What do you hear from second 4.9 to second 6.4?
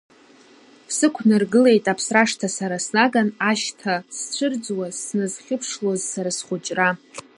сназхьыԥшлоз сара